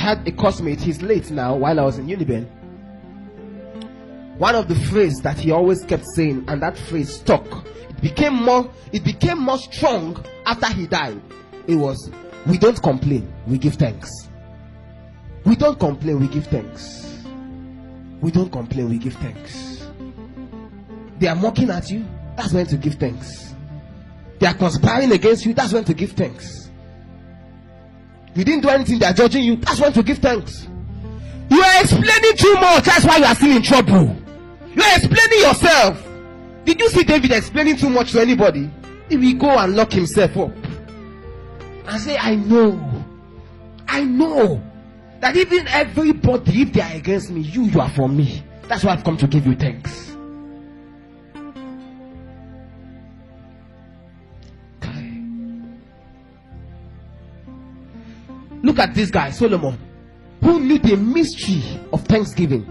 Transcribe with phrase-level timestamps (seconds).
[0.00, 2.48] Had a cosmate, he's late now, while I was in Uniben.
[4.38, 7.44] One of the phrases that he always kept saying, and that phrase stuck.
[7.90, 11.20] It became more it became more strong after he died.
[11.66, 12.10] It was
[12.46, 14.10] we don't complain, we give thanks.
[15.44, 17.22] We don't complain, we give thanks.
[18.22, 19.86] We don't complain, we give thanks.
[21.18, 22.06] They are mocking at you,
[22.38, 23.54] that's when to give thanks.
[24.38, 26.69] They are conspiring against you, that's when to give thanks.
[28.34, 29.56] You didn't do anything, they are judging you.
[29.56, 30.66] That's when to give thanks.
[31.50, 32.84] You are explaining too much.
[32.84, 34.16] That's why you are still in trouble.
[34.74, 36.06] You are explaining yourself.
[36.64, 38.70] Did you see David explaining too much to anybody?
[39.08, 40.52] He will go and lock himself up
[41.86, 43.04] and say, I know.
[43.88, 44.62] I know
[45.20, 48.44] that even everybody, if they are against me, you, you are for me.
[48.68, 50.16] That's why I've come to give you thanks.
[58.62, 59.78] Look at this guy, Solomon,
[60.42, 61.62] who knew the mystery
[61.92, 62.66] of thanksgiving.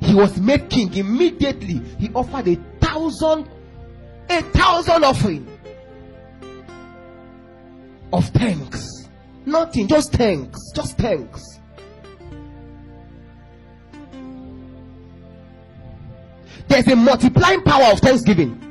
[0.00, 1.82] He was made king immediately.
[1.98, 3.48] He offered a thousand,
[4.28, 5.46] a thousand offering
[8.12, 9.08] of thanks.
[9.44, 11.60] Nothing, just thanks, just thanks.
[16.68, 18.62] There's a multiplying power of thanksgiving.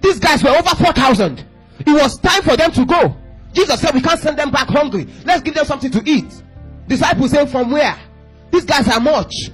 [0.00, 1.44] These guys were over 4,000.
[1.80, 3.16] It was time for them to go.
[3.56, 5.08] Jesus said, We can't send them back hungry.
[5.24, 6.42] Let's give them something to eat.
[6.86, 7.98] Disciples say, From where?
[8.52, 9.50] These guys are much.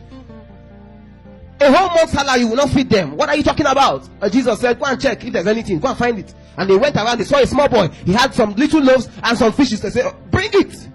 [1.61, 3.17] A whole month's salary, you will not feed them.
[3.17, 4.09] What are you talking about?
[4.21, 5.79] Uh, Jesus said, Go and check if there's anything.
[5.79, 6.35] Go and find it.
[6.59, 7.89] And they went around, they saw a small boy.
[8.05, 9.81] He had some little loaves and some fishes.
[9.81, 10.89] They said, Bring it.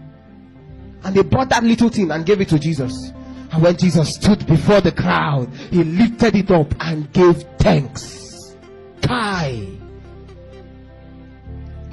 [1.06, 3.13] And they brought that little thing and gave it to Jesus.
[3.53, 8.53] And when Jesus stood before the crowd, he lifted it up and gave thanks.
[9.01, 9.76] Kai.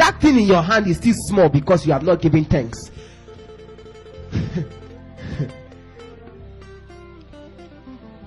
[0.05, 2.91] That thing in your hand is still small because you have not given thanks.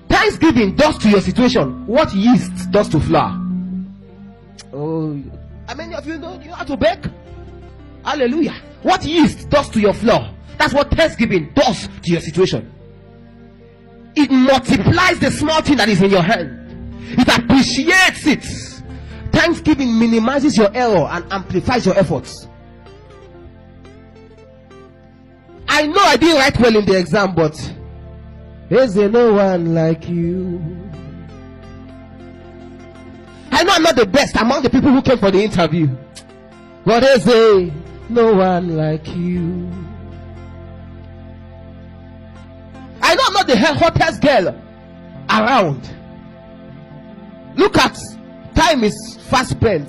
[0.08, 3.40] Thanksgiving does to your situation what yeast does to flour.
[4.72, 5.22] Oh,
[5.68, 7.04] how many of you know you how to bake?
[8.04, 8.56] Hallelujah.
[8.82, 12.72] What yeast does to your flour, that's what Thanksgiving does to your situation.
[14.16, 16.58] It multiplies the small thing that is in your hand,
[17.16, 18.77] it appreciates it.
[19.38, 22.48] Thanksgiving minimizes your error and amplifies your efforts.
[25.68, 27.54] I know I didn't write well in the exam, but
[28.68, 30.58] is there no one like you?
[33.52, 35.88] I know I'm not the best among the people who came for the interview,
[36.84, 37.70] but is there
[38.08, 39.70] no one like you?
[43.00, 44.48] I know I'm not the hottest girl
[45.30, 45.88] around.
[47.56, 47.96] Look at
[48.68, 49.88] time is fast spent.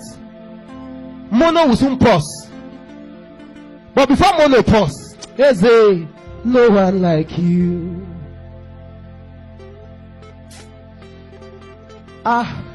[1.32, 2.50] Mono will soon pause.
[3.94, 6.08] But before Mono pause, there's a
[6.46, 8.08] no one like you.
[12.26, 12.66] Ah.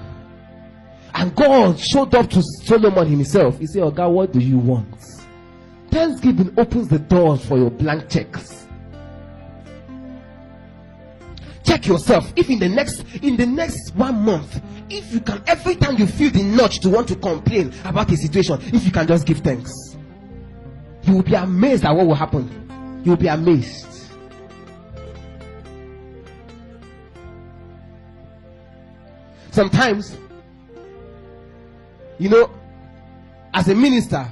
[1.15, 3.59] And God showed up to Solomon himself.
[3.59, 4.93] He said, God, what do you want?
[5.91, 8.64] Thanksgiving opens the doors for your blank checks.
[11.85, 12.33] Check yourself.
[12.35, 14.59] If in the next in the next one month,
[14.89, 18.17] if you can every time you feel the nudge to want to complain about a
[18.17, 19.95] situation, if you can just give thanks,
[21.03, 23.03] you will be amazed at what will happen.
[23.05, 24.09] You will be amazed.
[29.51, 30.17] Sometimes,
[32.19, 32.51] you know,
[33.53, 34.27] as a minister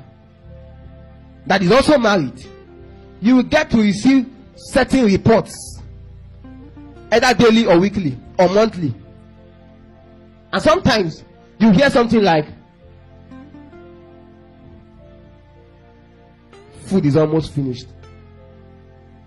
[1.47, 2.47] that is also married,
[3.21, 4.27] you will get to receive
[4.57, 5.72] certain reports,
[7.13, 8.95] either daily or weekly or monthly.
[10.53, 11.25] And sometimes
[11.59, 12.47] you hear something like,
[16.87, 17.87] food is almost finished.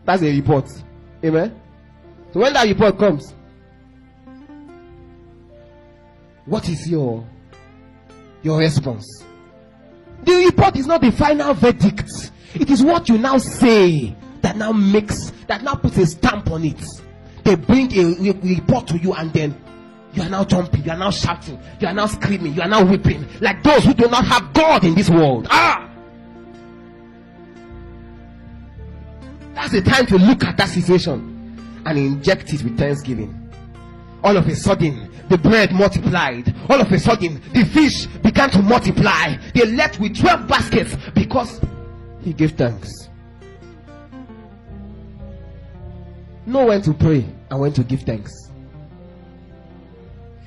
[0.04, 0.70] That's a report.
[1.24, 1.60] Amen.
[2.34, 3.34] So when that report comes,
[6.46, 7.26] what is your
[8.44, 9.24] your response?
[10.24, 12.32] The report is not the final verdict.
[12.54, 16.66] It is what you now say that now makes that now puts a stamp on
[16.66, 16.82] it.
[17.46, 19.56] They bring a, report to you and then
[20.14, 22.84] you are now jumping, you are now shouting, you are now screaming, you are now
[22.84, 25.48] weeping like those who do not have God in this world.
[25.52, 25.88] Ah!
[29.54, 33.42] That's the time to look at that situation and inject it with thanksgiving.
[34.24, 36.54] All of a sudden, the bread multiplied.
[36.68, 39.36] All of a sudden, the fish began to multiply.
[39.54, 41.62] They left with 12 baskets because
[42.22, 43.05] he gave thanks.
[46.46, 48.52] Know when to pray and when to give thanks.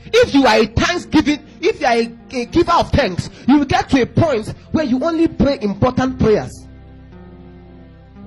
[0.06, 3.64] If you are a thanksgiving, if you are a, a giver of thanks, you will
[3.66, 6.66] get to a point where you only pray important prayers.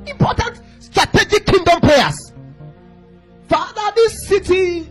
[0.06, 2.34] Important strategic kingdom prayers.
[3.48, 4.90] Father, this city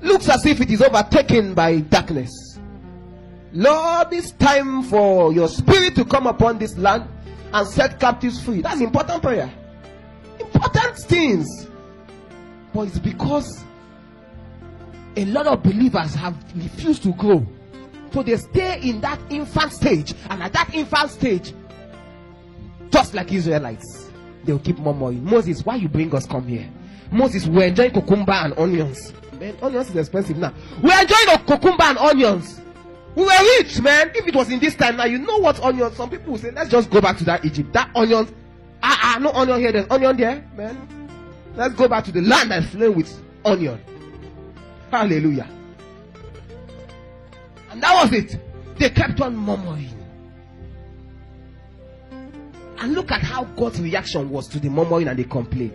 [0.00, 2.58] looks as if it is overtaken by darkness.
[3.52, 7.08] Lord, it's time for your spirit to come upon this land
[7.52, 8.60] and set captives free.
[8.60, 9.50] That's important prayer.
[10.58, 11.68] Important things.
[12.74, 13.64] But it's because
[15.16, 17.46] a lot of believers have refused to grow.
[18.12, 20.14] So they stay in that infant stage.
[20.30, 21.52] And at that infant stage,
[22.90, 24.10] just like Israelites,
[24.44, 25.24] they'll keep murmuring.
[25.24, 26.68] Moses, why you bring us come here?
[27.10, 29.12] Moses, we're enjoying cucumber and onions.
[29.38, 30.52] Man, onions is expensive now.
[30.82, 32.60] We're enjoying cucumber and onions.
[33.14, 34.10] We were rich, man.
[34.14, 35.96] If it was in this time now, you know what onions.
[35.96, 37.72] Some people will say, let's just go back to that Egypt.
[37.72, 38.32] That onions.
[39.10, 39.72] Ah, no onion here.
[39.72, 41.08] There's onion there, man.
[41.56, 43.80] Let's go back to the land that's flowing with onion.
[44.90, 45.48] Hallelujah.
[47.70, 48.38] And that was it.
[48.78, 49.94] They kept on murmuring.
[52.80, 55.72] And look at how God's reaction was to the murmuring and the complaint.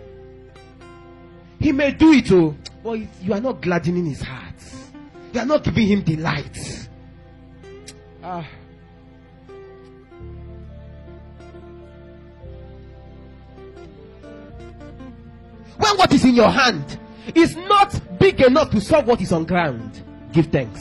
[1.58, 2.54] He may do it, oh,
[2.84, 4.54] but you are not gladdening his heart.
[5.32, 6.88] You are not giving him delight.
[8.22, 8.46] Ah.
[15.76, 16.98] When what is in your hand
[17.34, 20.80] is not big enough to solve what is on ground, give thanks.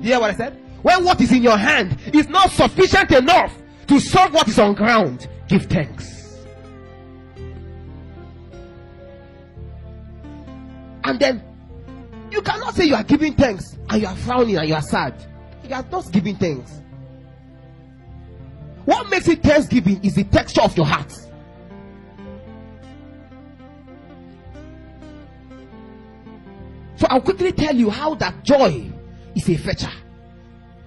[0.00, 0.58] You hear what I said?
[0.82, 3.56] When what is in your hand is not sufficient enough
[3.88, 6.38] to solve what is on ground, give thanks.
[11.04, 11.42] And then
[12.30, 15.14] you cannot say you are giving thanks and you are frowning and you are sad.
[15.68, 16.80] You are not giving thanks.
[18.84, 21.12] What makes it thanksgiving is the texture of your heart.
[27.10, 28.88] I'll quickly tell you how that joy
[29.34, 29.90] is a fetcher.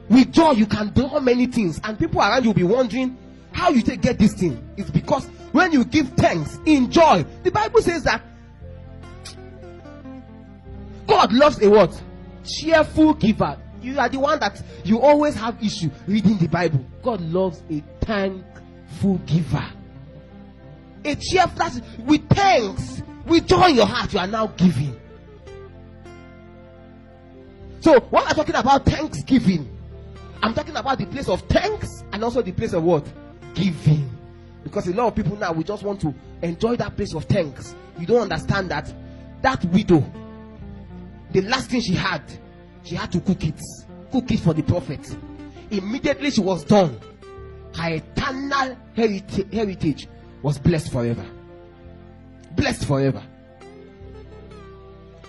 [0.08, 3.18] With joy, you can draw many things, and people around you will be wondering
[3.52, 4.66] how you take get this thing.
[4.78, 8.24] It's because when you give thanks in joy, the Bible says that
[11.08, 12.02] God loves a what?
[12.46, 13.58] Cheerful giver.
[13.82, 16.86] You are the one that you always have issue reading the Bible.
[17.02, 19.66] God loves a thankful giver.
[21.04, 24.98] A cheerful with thanks, with joy in your heart, you are now giving.
[27.84, 29.70] So when I'm talking about thanksgiving,
[30.42, 33.06] I'm talking about the place of thanks and also the place of what?
[33.56, 34.10] Giving.
[34.64, 37.76] Because a lot of people now we just want to enjoy that place of thanks.
[38.00, 38.94] You don't understand that
[39.42, 40.02] that widow,
[41.32, 42.22] the last thing she had,
[42.84, 43.60] she had to cook it.
[44.14, 45.18] Cook it for the prophet.
[45.70, 46.98] Immediately she was done.
[47.76, 50.08] Her eternal heritage, heritage
[50.42, 51.26] was blessed forever.
[52.56, 53.22] Blessed forever.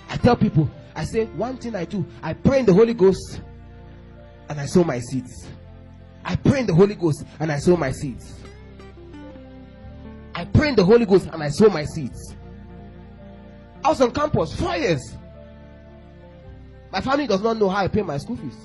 [0.08, 3.40] I tell people, I say, one thing I do, I pray in the Holy Ghost
[4.48, 5.46] and I sow my seeds.
[6.24, 8.34] I pray in the Holy Ghost and I sow my seeds.
[10.34, 12.34] I pray in the Holy Ghost and I sow my seeds.
[13.84, 15.14] I was on campus four years.
[16.90, 18.56] My family does not know how I pay my school fees.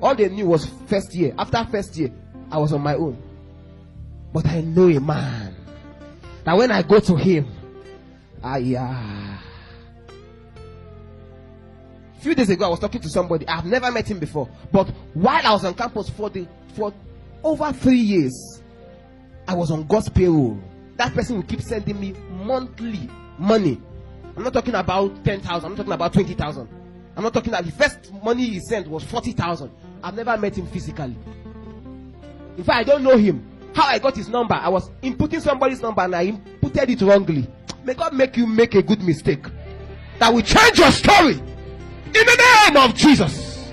[0.00, 1.34] All they knew was first year.
[1.38, 2.12] After first year,
[2.50, 3.20] I was on my own.
[4.32, 5.54] But I know a man
[6.44, 7.48] that when I go to him,
[8.42, 9.27] I yeah.
[12.20, 13.46] Few days ago, I was talking to somebody.
[13.46, 14.48] I've never met him before.
[14.72, 16.92] But while I was on campus for the for
[17.44, 18.62] over three years,
[19.46, 20.58] I was on God's payroll.
[20.96, 23.08] That person will keep sending me monthly
[23.38, 23.80] money.
[24.36, 25.70] I'm not talking about 10,000.
[25.70, 26.68] I'm talking about 20,000.
[27.16, 29.70] I'm not talking about the first money he sent was 40,000.
[30.02, 31.16] I've never met him physically.
[32.56, 33.44] In fact, I don't know him.
[33.74, 34.54] how I got his number.
[34.54, 37.46] I was inputting somebody's number and I inputted it wrongly.
[37.84, 39.46] May God make you make a good mistake
[40.18, 41.40] that will change your story
[42.14, 43.70] in the name of Jesus.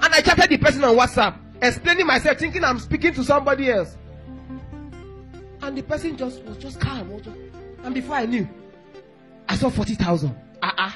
[0.00, 3.96] And I chatted the person on WhatsApp, explaining myself, thinking I'm speaking to somebody else.
[5.62, 7.10] And the person just was just calm.
[7.84, 8.48] And before I knew,
[9.48, 10.34] I saw 40,000.
[10.62, 10.92] Uh-uh.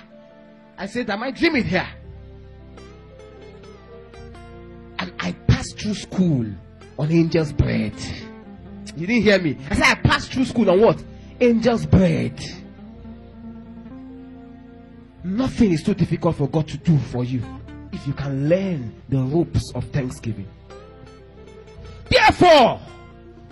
[0.78, 1.88] I said, Am I dreaming here?
[4.98, 6.46] And I passed through school
[6.98, 7.94] on angel's bread.
[8.96, 9.58] You didn't hear me.
[9.70, 11.02] I said, I passed through school on what?
[11.40, 12.40] Angel's bread.
[15.26, 17.42] Nothing is too difficult for God to do for you
[17.92, 20.46] if you can learn the ropes of thanksgiving.
[22.08, 22.80] Therefore,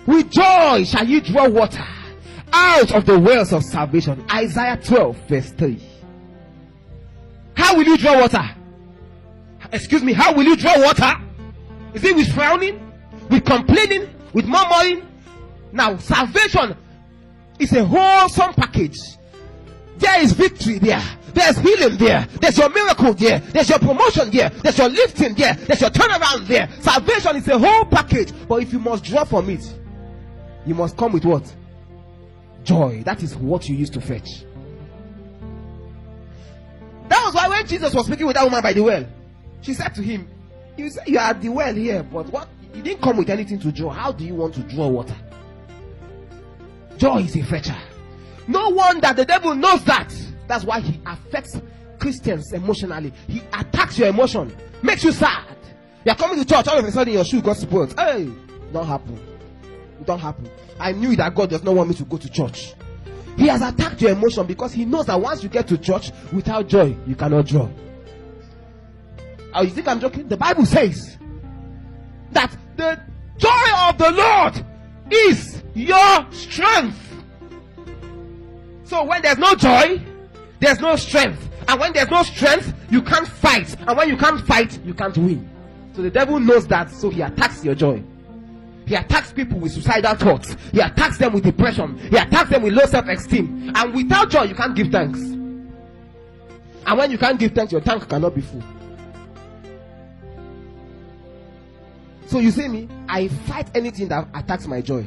[0.06, 1.84] with joy shall you draw water
[2.52, 4.24] out of the wells of salvation.
[4.32, 5.80] Isaiah 12, verse 3.
[7.56, 8.48] How will you draw water?
[9.72, 11.12] Excuse me, how will you draw water?
[11.92, 12.92] Is it with frowning,
[13.30, 15.08] with complaining, with murmuring?
[15.72, 16.76] Now, salvation
[17.58, 18.96] is a wholesome package.
[19.98, 21.02] There is victory there.
[21.32, 22.26] There's healing there.
[22.40, 23.40] There's your miracle there.
[23.40, 24.50] There's your promotion there.
[24.50, 25.54] There's your lifting there.
[25.54, 26.68] There's your turnaround there.
[26.80, 28.32] Salvation is a whole package.
[28.48, 29.74] But if you must draw from it,
[30.66, 31.52] you must come with what?
[32.62, 33.02] Joy.
[33.04, 34.44] That is what you used to fetch.
[37.08, 39.06] That was why when Jesus was speaking with that woman by the well,
[39.60, 40.28] she said to him,
[40.76, 43.58] You say you are at the well here, but what you didn't come with anything
[43.60, 43.90] to draw.
[43.90, 45.16] How do you want to draw water?
[46.96, 47.76] Joy is a fetcher.
[48.46, 50.12] No wonder the devil knows that.
[50.46, 51.60] That's why he affects
[51.98, 53.12] Christians emotionally.
[53.26, 55.56] He attacks your emotion, makes you sad.
[56.04, 57.98] You're coming to church, all of a sudden your shoe got spoiled.
[57.98, 58.30] Hey,
[58.72, 59.18] don't happen.
[60.00, 60.50] It don't happen.
[60.78, 62.74] I knew that God does not want me to go to church.
[63.36, 66.68] He has attacked your emotion because he knows that once you get to church without
[66.68, 67.68] joy, you cannot draw.
[69.54, 70.28] Oh, you think I'm joking?
[70.28, 71.16] The Bible says
[72.32, 73.00] that the
[73.38, 74.66] joy of the Lord
[75.10, 77.03] is your strength.
[78.84, 80.00] So when there's no joy,
[80.60, 81.50] there's no strength.
[81.68, 83.74] And when there's no strength, you can't fight.
[83.80, 85.48] And when you can't fight, you can't win.
[85.94, 88.02] So the devil knows that, so he attacks your joy.
[88.86, 90.56] He attacks people with suicidal thoughts.
[90.72, 91.98] He attacks them with depression.
[91.98, 93.72] He attacks them with low self esteem.
[93.74, 95.20] And without joy, you can't give thanks.
[96.86, 98.62] And when you can't give thanks, your tank cannot be full.
[102.26, 105.06] So you see me, I fight anything that attacks my joy.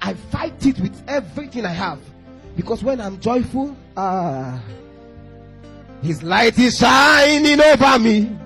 [0.00, 2.00] I fight it with everything I have.
[2.56, 4.60] Because when I'm joyful, ah,
[6.02, 8.36] His light is shining over me.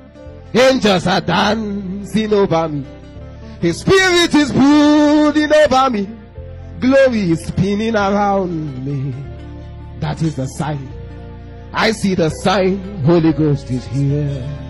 [0.54, 2.86] Angels are dancing over me.
[3.60, 6.08] His spirit is brooding over me.
[6.80, 9.14] Glory is spinning around me.
[10.00, 10.88] That is the sign.
[11.72, 13.02] I see the sign.
[13.04, 14.65] Holy Ghost is here.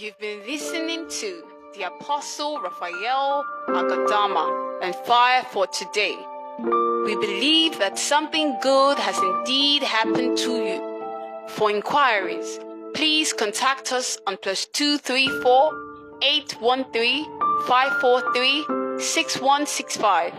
[0.00, 6.16] You've been listening to the Apostle Raphael Agadama and Fire for Today.
[7.04, 11.48] We believe that something good has indeed happened to you.
[11.50, 12.58] For inquiries,
[12.94, 17.24] please contact us on plus 234 813
[17.66, 20.32] 543 6165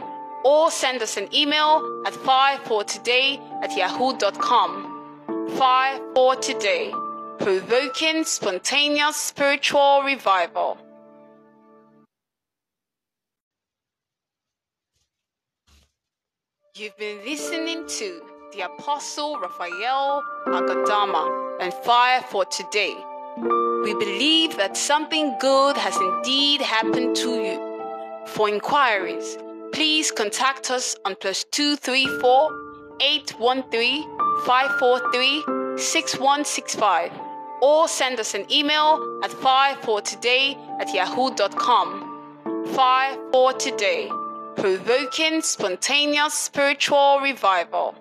[0.43, 4.87] or send us an email at firefortoday at yahoo.com.
[5.55, 6.91] Fire for Today,
[7.39, 10.77] provoking spontaneous spiritual revival.
[16.75, 18.21] You've been listening to
[18.53, 22.95] the Apostle Raphael Agadama and Fire for Today.
[23.83, 28.25] We believe that something good has indeed happened to you.
[28.27, 29.37] For inquiries,
[29.71, 34.03] please contact us on plus 234 813
[34.45, 37.11] 543 6165
[37.61, 42.07] or send us an email at firefortoday at yahoo.com.
[42.73, 44.09] Fire for Today
[44.55, 47.95] provoking spontaneous spiritual revival.